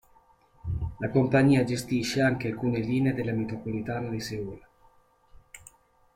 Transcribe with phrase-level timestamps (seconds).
[0.97, 4.59] La compagnia gestisce anche alcune linee della metropolitana di Seul.